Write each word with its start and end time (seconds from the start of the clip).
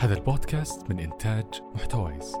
هذا 0.00 0.14
البودكاست 0.14 0.90
من 0.90 0.98
إنتاج 0.98 1.62
محتويس. 1.74 2.34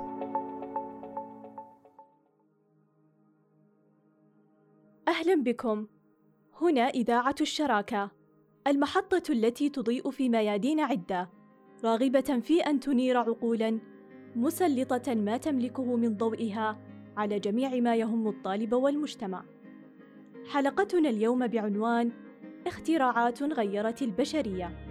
أهلا 5.08 5.34
بكم. 5.42 5.86
هنا 6.60 6.88
إذاعة 6.88 7.34
الشراكة 7.40 8.10
المحطة 8.66 9.22
التي 9.30 9.68
تضيء 9.68 10.10
في 10.10 10.28
ميادين 10.28 10.80
عدة 10.80 11.30
راغبة 11.84 12.40
في 12.42 12.60
أن 12.60 12.80
تنير 12.80 13.16
عقولا 13.16 13.78
مسلطة 14.36 15.14
ما 15.14 15.36
تملكه 15.36 15.96
من 15.96 16.16
ضوئها 16.16 16.78
على 17.16 17.38
جميع 17.38 17.80
ما 17.80 17.96
يهم 17.96 18.28
الطالب 18.28 18.72
والمجتمع. 18.72 19.44
حلقتنا 20.48 21.08
اليوم 21.08 21.46
بعنوان 21.46 22.12
اختراعات 22.66 23.42
غيرت 23.42 24.02
البشرية. 24.02 24.89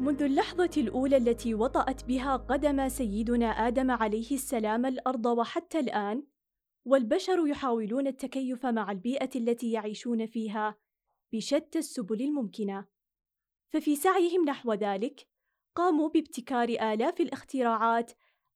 منذ 0.00 0.22
اللحظة 0.22 0.70
الأولى 0.76 1.16
التي 1.16 1.54
وطأت 1.54 2.04
بها 2.04 2.36
قدم 2.36 2.88
سيدنا 2.88 3.46
آدم 3.46 3.90
عليه 3.90 4.34
السلام 4.34 4.86
الأرض 4.86 5.26
وحتى 5.26 5.80
الآن، 5.80 6.26
والبشر 6.84 7.46
يحاولون 7.46 8.06
التكيف 8.06 8.66
مع 8.66 8.90
البيئة 8.92 9.30
التي 9.36 9.72
يعيشون 9.72 10.26
فيها 10.26 10.78
بشتى 11.32 11.78
السبل 11.78 12.22
الممكنة. 12.22 12.86
ففي 13.72 13.96
سعيهم 13.96 14.44
نحو 14.44 14.72
ذلك، 14.72 15.28
قاموا 15.76 16.08
بابتكار 16.08 16.68
آلاف 16.68 17.20
الاختراعات 17.20 18.12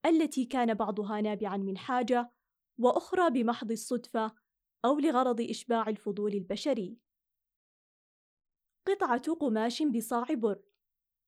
التي 0.06 0.44
كان 0.44 0.74
بعضها 0.74 1.20
نابعًا 1.20 1.56
من 1.56 1.78
حاجة، 1.78 2.32
وأخرى 2.78 3.30
بمحض 3.30 3.70
الصدفة 3.70 4.34
أو 4.84 4.98
لغرض 4.98 5.40
إشباع 5.40 5.88
الفضول 5.88 6.32
البشري. 6.32 6.98
قطعة 8.86 9.34
قماش 9.34 9.82
بصاع 9.82 10.26
بر 10.30 10.71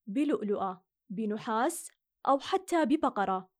بلؤلؤة 0.06 0.84
بنحاس 1.10 1.91
أو 2.28 2.38
حتى 2.38 2.84
ببقرة 2.84 3.50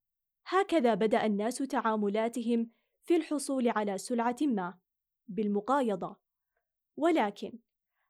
هكذا 0.47 0.95
بدأ 0.95 1.27
الناس 1.27 1.59
تعاملاتهم 1.59 2.71
في 3.03 3.17
الحصول 3.17 3.69
على 3.69 3.99
سلعة 3.99 4.37
ما 4.43 4.79
بالمقايضة 5.29 6.17
ولكن 6.97 7.59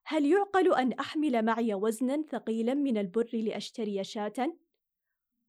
هل 0.06 0.26
يعقل 0.26 0.74
أن 0.74 0.92
أحمل 0.92 1.44
معي 1.44 1.74
وزنا 1.74 2.22
ثقيلا 2.22 2.74
من 2.74 2.98
البر 2.98 3.30
لأشتري 3.32 4.04
شاة؟ 4.04 4.58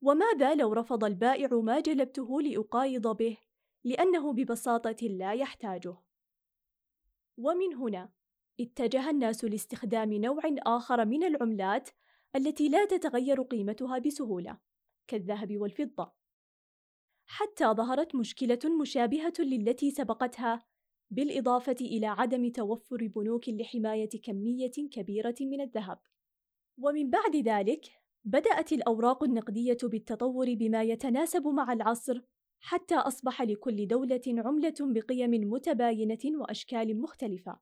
وماذا 0.02 0.54
لو 0.54 0.72
رفض 0.72 1.04
البائع 1.04 1.48
ما 1.52 1.80
جلبته 1.80 2.42
لأقايض 2.42 3.16
به 3.16 3.36
لأنه 3.84 4.32
ببساطة 4.32 5.06
لا 5.06 5.32
يحتاجه؟ 5.32 5.96
ومن 7.36 7.74
هنا 7.74 8.12
اتجه 8.60 9.10
الناس 9.10 9.44
لاستخدام 9.44 10.12
نوع 10.12 10.42
آخر 10.66 11.04
من 11.04 11.24
العملات 11.24 11.88
التي 12.36 12.68
لا 12.68 12.84
تتغير 12.84 13.42
قيمتها 13.42 13.98
بسهولة 13.98 14.58
كالذهب 15.08 15.56
والفضة. 15.56 16.12
حتى 17.26 17.64
ظهرت 17.64 18.14
مشكلة 18.14 18.58
مشابهة 18.80 19.32
للتي 19.38 19.90
سبقتها 19.90 20.66
بالإضافة 21.10 21.76
إلى 21.80 22.06
عدم 22.06 22.50
توفر 22.50 23.06
بنوك 23.06 23.48
لحماية 23.48 24.08
كمية 24.22 24.88
كبيرة 24.90 25.34
من 25.40 25.60
الذهب. 25.60 25.98
ومن 26.78 27.10
بعد 27.10 27.36
ذلك 27.36 27.86
بدأت 28.24 28.72
الأوراق 28.72 29.22
النقدية 29.22 29.78
بالتطور 29.82 30.54
بما 30.54 30.82
يتناسب 30.82 31.46
مع 31.46 31.72
العصر 31.72 32.20
حتى 32.60 32.94
أصبح 32.94 33.42
لكل 33.42 33.86
دولة 33.86 34.20
عملة 34.28 34.74
بقيم 34.80 35.30
متباينة 35.30 36.18
وأشكال 36.24 37.00
مختلفة. 37.00 37.58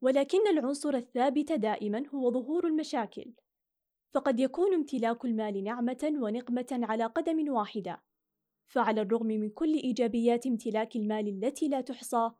ولكن 0.00 0.48
العنصر 0.48 0.94
الثابت 0.94 1.52
دائما 1.52 2.02
هو 2.14 2.30
ظهور 2.32 2.66
المشاكل. 2.66 3.32
فقد 4.14 4.40
يكون 4.40 4.74
امتلاك 4.74 5.24
المال 5.24 5.64
نعمة 5.64 6.12
ونقمة 6.20 6.66
على 6.72 7.06
قدم 7.06 7.52
واحدة. 7.52 8.02
فعلى 8.66 9.00
الرغم 9.00 9.26
من 9.26 9.50
كل 9.50 9.74
إيجابيات 9.74 10.46
امتلاك 10.46 10.96
المال 10.96 11.28
التي 11.28 11.68
لا 11.68 11.80
تحصى 11.80 12.30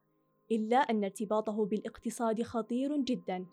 إلا 0.51 0.77
أن 0.77 1.05
ارتباطه 1.05 1.67
بالاقتصاد 1.67 2.43
خطير 2.43 2.97
جدا 2.97 3.47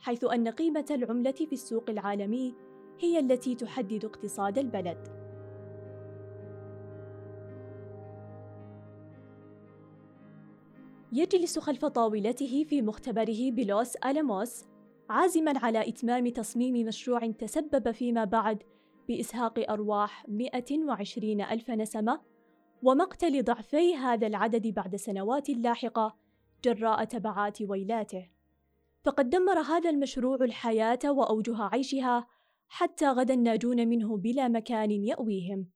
حيث 0.00 0.24
أن 0.24 0.48
قيمة 0.48 0.86
العملة 0.90 1.32
في 1.32 1.52
السوق 1.52 1.90
العالمي 1.90 2.54
هي 3.00 3.18
التي 3.18 3.54
تحدد 3.54 4.04
اقتصاد 4.04 4.58
البلد. 4.58 5.21
يجلس 11.14 11.58
خلف 11.58 11.84
طاولته 11.84 12.64
في 12.68 12.82
مختبره 12.82 13.50
بلوس 13.50 13.96
ألاموس 13.96 14.64
عازما 15.10 15.58
على 15.58 15.88
إتمام 15.88 16.28
تصميم 16.28 16.86
مشروع 16.86 17.26
تسبب 17.26 17.90
فيما 17.90 18.24
بعد 18.24 18.62
بإسهاق 19.08 19.70
أرواح 19.70 20.28
120 20.28 21.40
ألف 21.40 21.70
نسمة 21.70 22.20
ومقتل 22.82 23.44
ضعفي 23.44 23.94
هذا 23.96 24.26
العدد 24.26 24.66
بعد 24.66 24.96
سنوات 24.96 25.50
لاحقة 25.50 26.16
جراء 26.64 27.04
تبعات 27.04 27.62
ويلاته. 27.62 28.30
فقد 29.04 29.30
دمر 29.30 29.58
هذا 29.58 29.90
المشروع 29.90 30.36
الحياة 30.36 30.98
وأوجه 31.04 31.62
عيشها 31.62 32.26
حتى 32.68 33.06
غدا 33.06 33.34
الناجون 33.34 33.88
منه 33.88 34.16
بلا 34.16 34.48
مكان 34.48 34.90
يأويهم. 34.90 35.66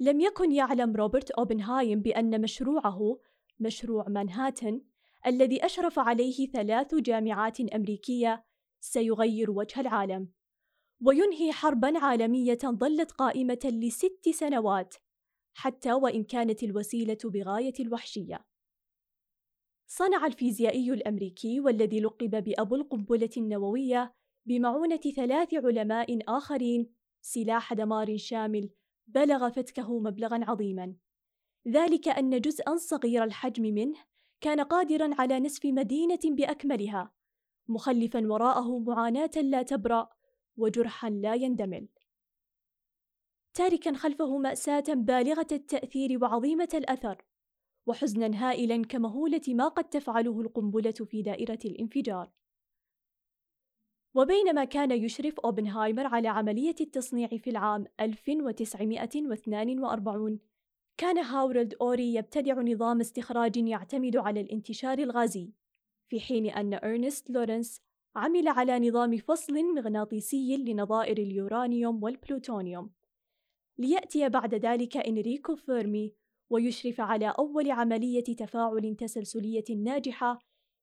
لم 0.00 0.20
يكن 0.20 0.52
يعلم 0.52 0.96
روبرت 0.96 1.30
أوبنهايم 1.30 2.00
بأن 2.00 2.40
مشروعه 2.40 3.18
مشروع 3.60 4.08
مانهاتن 4.08 4.82
الذي 5.26 5.64
أشرف 5.64 5.98
عليه 5.98 6.50
ثلاث 6.50 6.94
جامعات 6.94 7.60
أمريكية 7.60 8.44
سيغير 8.80 9.50
وجه 9.50 9.80
العالم 9.80 10.28
وينهي 11.00 11.52
حربا 11.52 11.98
عالمية 11.98 12.58
ظلت 12.64 13.10
قائمة 13.12 13.58
لست 13.64 14.28
سنوات 14.28 14.94
حتى 15.54 15.92
وإن 15.92 16.24
كانت 16.24 16.62
الوسيلة 16.62 17.18
بغاية 17.24 17.74
الوحشية. 17.80 18.46
صنع 19.86 20.26
الفيزيائي 20.26 20.92
الأمريكي 20.92 21.60
والذي 21.60 22.00
لقب 22.00 22.44
بأبو 22.44 22.74
القنبلة 22.74 23.30
النووية 23.36 24.14
بمعونة 24.46 25.00
ثلاث 25.16 25.54
علماء 25.54 26.18
آخرين 26.36 26.94
سلاح 27.20 27.72
دمار 27.74 28.16
شامل 28.16 28.70
بلغ 29.06 29.50
فتكه 29.50 29.98
مبلغا 30.00 30.44
عظيما. 30.44 30.96
ذلك 31.68 32.08
أن 32.08 32.40
جزءًا 32.40 32.76
صغير 32.76 33.24
الحجم 33.24 33.62
منه 33.62 33.98
كان 34.40 34.60
قادرًا 34.60 35.10
على 35.18 35.40
نسف 35.40 35.66
مدينة 35.66 36.18
بأكملها، 36.24 37.12
مخلفًا 37.68 38.32
وراءه 38.32 38.78
معاناة 38.78 39.30
لا 39.36 39.62
تبرأ 39.62 40.08
وجرحًا 40.56 41.10
لا 41.10 41.34
يندمل. 41.34 41.88
تاركًا 43.54 43.92
خلفه 43.94 44.38
مأساة 44.38 44.84
بالغة 44.88 45.46
التأثير 45.52 46.18
وعظيمة 46.24 46.68
الأثر، 46.74 47.24
وحزنًا 47.86 48.30
هائلًا 48.34 48.84
كمهولة 48.84 49.40
ما 49.48 49.68
قد 49.68 49.84
تفعله 49.84 50.40
القنبلة 50.40 50.92
في 50.92 51.22
دائرة 51.22 51.58
الانفجار. 51.64 52.30
وبينما 54.14 54.64
كان 54.64 54.90
يشرف 54.90 55.40
أوبنهايمر 55.40 56.06
على 56.06 56.28
عملية 56.28 56.74
التصنيع 56.80 57.28
في 57.28 57.50
العام 57.50 57.86
1942 58.00 60.40
كان 60.96 61.18
هاورلد 61.18 61.74
أوري 61.80 62.14
يبتدع 62.14 62.60
نظام 62.60 63.00
استخراج 63.00 63.56
يعتمد 63.56 64.16
على 64.16 64.40
الانتشار 64.40 64.98
الغازي 64.98 65.50
في 66.08 66.20
حين 66.20 66.46
أن 66.46 66.74
إرنست 66.74 67.30
لورنس 67.30 67.80
عمل 68.16 68.48
على 68.48 68.88
نظام 68.88 69.16
فصل 69.16 69.54
مغناطيسي 69.74 70.56
لنظائر 70.56 71.18
اليورانيوم 71.18 72.02
والبلوتونيوم. 72.02 72.90
ليأتي 73.78 74.28
بعد 74.28 74.54
ذلك 74.54 74.96
إنريكو 74.96 75.56
فيرمي 75.56 76.12
ويشرف 76.50 77.00
على 77.00 77.34
أول 77.38 77.70
عملية 77.70 78.24
تفاعل 78.24 78.96
تسلسلية 78.98 79.64
ناجحة 79.76 80.38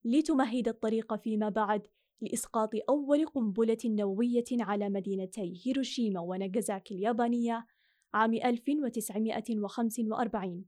لتمهد 0.05 0.67
الطريق 0.67 1.15
فيما 1.15 1.49
بعد 1.49 1.87
لإسقاط 2.21 2.69
أول 2.89 3.25
قنبلة 3.25 3.77
نووية 3.85 4.43
على 4.51 4.89
مدينتي 4.89 5.61
هيروشيما 5.65 6.19
وناغازاكي 6.19 6.95
اليابانية 6.95 7.65
عام 8.13 8.33
1945 8.33 10.65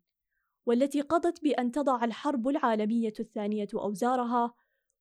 والتي 0.66 1.02
قضت 1.02 1.44
بأن 1.44 1.72
تضع 1.72 2.04
الحرب 2.04 2.48
العالمية 2.48 3.14
الثانية 3.20 3.68
أوزارها 3.74 4.54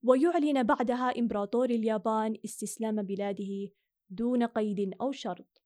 ويعلن 0.02 0.62
بعدها 0.62 1.18
إمبراطور 1.18 1.70
اليابان 1.70 2.36
استسلام 2.44 3.02
بلاده 3.02 3.68
دون 4.10 4.42
قيد 4.42 4.94
أو 5.00 5.12
شرط. 5.12 5.62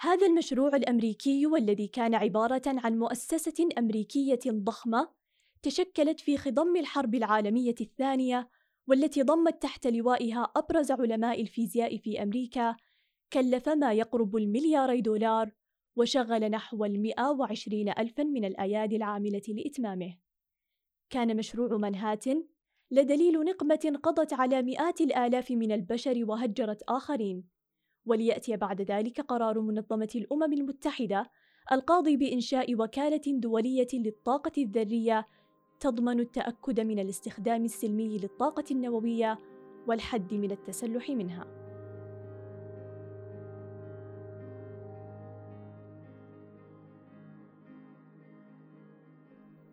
هذا 0.00 0.26
المشروع 0.26 0.76
الأمريكي 0.76 1.46
والذي 1.46 1.88
كان 1.88 2.14
عبارة 2.14 2.62
عن 2.66 2.98
مؤسسة 2.98 3.68
أمريكية 3.78 4.38
ضخمة 4.46 5.10
تشكلت 5.62 6.20
في 6.20 6.36
خضم 6.36 6.76
الحرب 6.76 7.14
العالمية 7.14 7.74
الثانية 7.80 8.50
والتي 8.88 9.22
ضمت 9.22 9.62
تحت 9.62 9.86
لوائها 9.86 10.52
أبرز 10.56 10.90
علماء 10.90 11.40
الفيزياء 11.40 11.96
في 11.96 12.22
أمريكا 12.22 12.76
كلف 13.32 13.68
ما 13.68 13.92
يقرب 13.92 14.36
الملياري 14.36 15.00
دولار 15.00 15.57
وشغل 15.98 16.50
نحو 16.50 16.84
المئة 16.84 17.30
وعشرين 17.30 17.88
ألفا 17.88 18.24
من 18.24 18.44
الأيادي 18.44 18.96
العاملة 18.96 19.42
لإتمامه 19.48 20.16
كان 21.10 21.36
مشروع 21.36 21.76
منهاتن 21.76 22.44
لدليل 22.90 23.44
نقمة 23.44 23.98
قضت 24.02 24.32
على 24.32 24.62
مئات 24.62 25.00
الآلاف 25.00 25.50
من 25.50 25.72
البشر 25.72 26.24
وهجرت 26.28 26.82
آخرين 26.82 27.44
وليأتي 28.06 28.56
بعد 28.56 28.82
ذلك 28.82 29.20
قرار 29.20 29.60
منظمة 29.60 30.08
الأمم 30.14 30.52
المتحدة 30.52 31.30
القاضي 31.72 32.16
بإنشاء 32.16 32.74
وكالة 32.74 33.22
دولية 33.26 33.88
للطاقة 33.94 34.52
الذرية 34.58 35.26
تضمن 35.80 36.20
التأكد 36.20 36.80
من 36.80 36.98
الاستخدام 36.98 37.64
السلمي 37.64 38.18
للطاقة 38.18 38.64
النووية 38.70 39.38
والحد 39.86 40.34
من 40.34 40.50
التسلح 40.50 41.10
منها. 41.10 41.57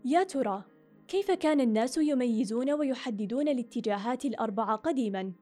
يا 0.07 0.23
ترى 0.23 0.63
كيف 1.07 1.31
كان 1.31 1.61
الناس 1.61 1.97
يميزون 1.97 2.71
ويحددون 2.71 3.47
الاتجاهات 3.47 4.25
الأربعة 4.25 4.75
قديما؟ 4.75 5.33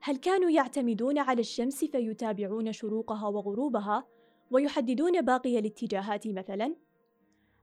هل 0.00 0.16
كانوا 0.16 0.50
يعتمدون 0.50 1.18
على 1.18 1.40
الشمس 1.40 1.84
فيتابعون 1.84 2.72
شروقها 2.72 3.28
وغروبها 3.28 4.06
ويحددون 4.50 5.20
باقي 5.20 5.58
الاتجاهات 5.58 6.28
مثلا؟ 6.28 6.76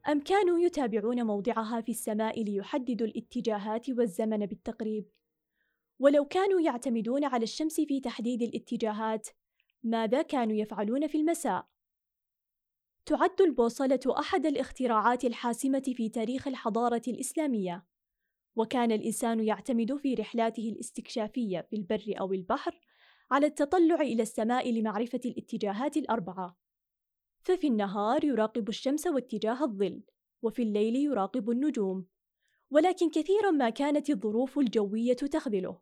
أم 0.10 0.20
كانوا 0.20 0.60
يتابعون 0.60 1.24
موضعها 1.24 1.82
في 1.82 1.92
السماء 1.92 2.44
ليحددوا 2.44 3.08
الاتجاهات 3.08 3.90
والزمن 3.90 4.46
بالتقريب؟ 4.46 5.06
ولو 6.00 6.26
كانوا 6.26 6.62
يعتمدون 6.62 7.24
على 7.24 7.44
الشمس 7.44 7.82
في 7.82 8.00
تحديد 8.00 8.42
الاتجاهات 8.42 9.28
ماذا 9.84 10.22
كانوا 10.22 10.56
يفعلون 10.56 11.08
في 11.08 11.18
المساء؟ 11.18 11.68
تعد 13.10 13.42
البوصلة 13.42 14.00
أحد 14.20 14.46
الاختراعات 14.46 15.26
الحاسمة 15.26 15.94
في 15.96 16.10
تاريخ 16.10 16.48
الحضارة 16.48 17.02
الإسلامية. 17.08 17.86
وكان 18.56 18.92
الإنسان 18.92 19.40
يعتمد 19.40 19.96
في 19.96 20.14
رحلاته 20.14 20.70
الاستكشافية 20.70 21.62
في 21.62 21.76
البر 21.76 22.04
أو 22.20 22.34
البحر 22.34 22.80
على 23.32 23.46
التطلع 23.46 24.02
إلى 24.02 24.24
السماء 24.24 24.72
لمعرفة 24.72 25.20
الاتجاهات 25.26 25.98
الأربعة. 25.98 26.58
ففي 27.40 27.68
النهار 27.68 28.26
يراقب 28.26 28.70
الشمس 28.70 29.08
واتجاه 29.08 29.64
الظل 29.64 30.04
وفي 30.42 30.62
الليل 30.62 30.96
يراقب 30.96 31.50
النجوم. 31.50 32.06
ولكن 32.72 33.10
كثيرا 33.10 33.52
ما 33.52 33.70
كانت 33.70 34.10
الظروف 34.10 34.60
الجوية 34.60 35.14
تخذله 35.14 35.82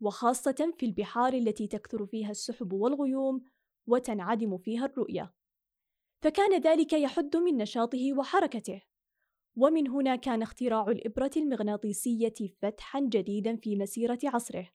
وخاصة 0.00 0.74
في 0.78 0.86
البحار 0.86 1.32
التي 1.32 1.66
تكثر 1.66 2.06
فيها 2.06 2.30
السحب 2.30 2.72
والغيوم 2.72 3.44
وتنعدم 3.86 4.58
فيها 4.58 4.84
الرؤية. 4.84 5.34
فكان 6.24 6.60
ذلك 6.60 6.92
يحد 6.92 7.36
من 7.36 7.56
نشاطه 7.56 8.12
وحركته 8.12 8.82
ومن 9.56 9.88
هنا 9.88 10.16
كان 10.16 10.42
اختراع 10.42 10.86
الإبرة 10.88 11.30
المغناطيسية 11.36 12.34
فتحًا 12.62 13.00
جديدًا 13.00 13.56
في 13.56 13.76
مسيرة 13.76 14.18
عصره. 14.24 14.70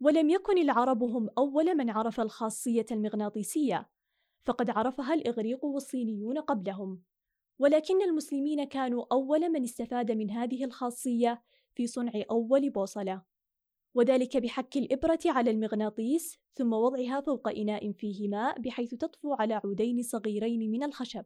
ولم 0.00 0.30
يكن 0.30 0.58
العرب 0.58 1.02
هم 1.02 1.28
أول 1.38 1.74
من 1.74 1.90
عرف 1.90 2.20
الخاصية 2.20 2.86
المغناطيسية، 2.90 3.90
فقد 4.44 4.70
عرفها 4.70 5.14
الإغريق 5.14 5.64
والصينيون 5.64 6.38
قبلهم، 6.38 7.02
ولكن 7.58 8.02
المسلمين 8.02 8.64
كانوا 8.64 9.04
أول 9.12 9.52
من 9.52 9.62
استفاد 9.62 10.12
من 10.12 10.30
هذه 10.30 10.64
الخاصية 10.64 11.42
في 11.74 11.86
صنع 11.86 12.12
أول 12.30 12.70
بوصلة. 12.70 13.22
وذلك 13.94 14.36
بحك 14.36 14.76
الإبرة 14.76 15.18
على 15.26 15.50
المغناطيس 15.50 16.38
ثم 16.52 16.72
وضعها 16.72 17.20
فوق 17.20 17.48
إناء 17.48 17.92
فيه 17.92 18.28
ماء 18.28 18.60
بحيث 18.60 18.94
تطفو 18.94 19.34
على 19.34 19.54
عودين 19.54 20.02
صغيرين 20.02 20.70
من 20.70 20.82
الخشب 20.82 21.24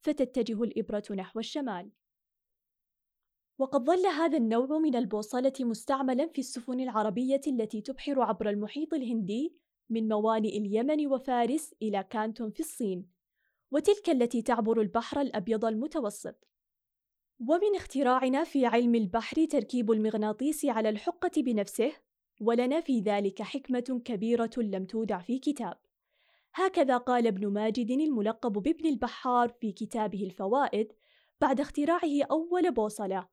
فتتجه 0.00 0.62
الإبرة 0.62 1.02
نحو 1.10 1.38
الشمال. 1.38 1.90
وقد 3.58 3.84
ظل 3.84 4.06
هذا 4.06 4.38
النوع 4.38 4.78
من 4.78 4.96
البوصلة 4.96 5.52
مستعملا 5.60 6.26
في 6.26 6.38
السفن 6.38 6.80
العربية 6.80 7.40
التي 7.46 7.80
تبحر 7.80 8.22
عبر 8.22 8.50
المحيط 8.50 8.94
الهندي 8.94 9.56
من 9.90 10.08
موانئ 10.08 10.58
اليمن 10.58 11.06
وفارس 11.06 11.74
إلى 11.82 12.04
كانتون 12.10 12.50
في 12.50 12.60
الصين 12.60 13.10
وتلك 13.70 14.10
التي 14.10 14.42
تعبر 14.42 14.80
البحر 14.80 15.20
الأبيض 15.20 15.64
المتوسط. 15.64 16.49
ومن 17.48 17.76
اختراعنا 17.76 18.44
في 18.44 18.66
علم 18.66 18.94
البحر 18.94 19.44
تركيب 19.44 19.90
المغناطيس 19.90 20.64
على 20.64 20.88
الحقة 20.88 21.30
بنفسه 21.36 21.92
ولنا 22.40 22.80
في 22.80 23.00
ذلك 23.00 23.42
حكمة 23.42 24.00
كبيرة 24.04 24.50
لم 24.56 24.84
تودع 24.84 25.18
في 25.18 25.38
كتاب. 25.38 25.78
هكذا 26.54 26.96
قال 26.96 27.26
ابن 27.26 27.46
ماجد 27.46 27.90
الملقب 27.90 28.52
بابن 28.52 28.86
البحار 28.86 29.48
في 29.48 29.72
كتابه 29.72 30.24
الفوائد 30.24 30.92
بعد 31.40 31.60
اختراعه 31.60 32.22
أول 32.30 32.72
بوصلة 32.72 33.28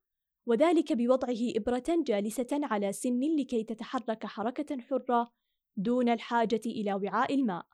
وذلك 0.45 0.93
بوضعه 0.93 1.51
إبرة 1.55 2.03
جالسة 2.05 2.47
على 2.51 2.91
سن 2.91 3.19
لكي 3.19 3.63
تتحرك 3.63 4.25
حركة 4.25 4.81
حرة 4.81 5.31
دون 5.77 6.09
الحاجة 6.09 6.61
إلى 6.65 6.93
وعاء 6.93 7.35
الماء. 7.35 7.65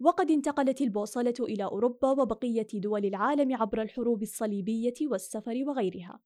وقد 0.00 0.30
انتقلت 0.30 0.80
البوصلة 0.80 1.34
إلى 1.40 1.64
أوروبا 1.64 2.10
وبقية 2.10 2.66
دول 2.74 3.04
العالم 3.04 3.56
عبر 3.56 3.82
الحروب 3.82 4.22
الصليبية 4.22 4.94
والسفر 5.02 5.64
وغيرها. 5.66 6.20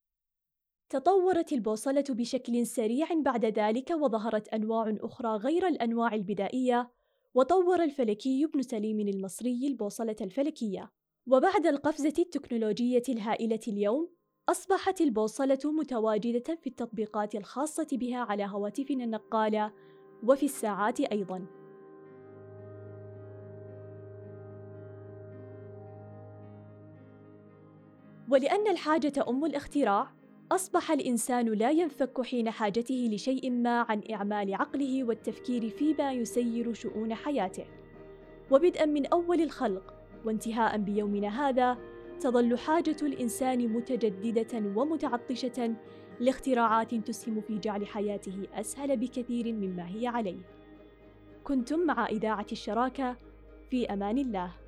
تطورت 0.90 1.52
البوصلة 1.52 2.04
بشكل 2.08 2.66
سريع 2.66 3.06
بعد 3.24 3.44
ذلك 3.44 3.90
وظهرت 3.90 4.48
أنواع 4.48 4.96
أخرى 5.00 5.36
غير 5.36 5.68
الأنواع 5.68 6.14
البدائية 6.14 6.90
وطور 7.34 7.82
الفلكي 7.82 8.44
ابن 8.44 8.62
سليم 8.62 9.00
المصري 9.00 9.66
البوصلة 9.66 10.16
الفلكية. 10.20 10.90
وبعد 11.26 11.66
القفزة 11.66 12.14
التكنولوجية 12.18 13.02
الهائلة 13.08 13.60
اليوم 13.68 14.10
أصبحت 14.48 15.00
البوصلة 15.00 15.58
متواجدة 15.64 16.54
في 16.54 16.66
التطبيقات 16.66 17.34
الخاصة 17.34 17.88
بها 17.92 18.18
على 18.18 18.44
هواتفنا 18.44 19.04
النقالة 19.04 19.72
وفي 20.22 20.44
الساعات 20.46 21.00
أيضاً. 21.00 21.57
ولأن 28.30 28.68
الحاجة 28.68 29.12
أم 29.28 29.44
الاختراع 29.44 30.10
أصبح 30.52 30.90
الإنسان 30.90 31.46
لا 31.46 31.70
ينفك 31.70 32.22
حين 32.22 32.50
حاجته 32.50 33.08
لشيء 33.12 33.50
ما 33.50 33.80
عن 33.80 34.02
إعمال 34.10 34.54
عقله 34.54 35.04
والتفكير 35.04 35.68
فيما 35.68 36.12
يسير 36.12 36.72
شؤون 36.72 37.14
حياته. 37.14 37.64
وبدءا 38.50 38.84
من 38.84 39.06
أول 39.06 39.40
الخلق 39.40 39.94
وانتهاء 40.24 40.78
بيومنا 40.78 41.48
هذا 41.48 41.78
تظل 42.20 42.58
حاجة 42.58 42.96
الإنسان 43.02 43.68
متجددة 43.68 44.58
ومتعطشة 44.76 45.74
لاختراعات 46.20 46.94
تسهم 46.94 47.40
في 47.40 47.58
جعل 47.58 47.86
حياته 47.86 48.46
أسهل 48.54 48.96
بكثير 48.96 49.52
مما 49.52 49.88
هي 49.88 50.06
عليه. 50.06 50.42
كنتم 51.44 51.80
مع 51.80 52.06
إذاعة 52.06 52.46
الشراكة 52.52 53.16
في 53.70 53.92
أمان 53.92 54.18
الله. 54.18 54.67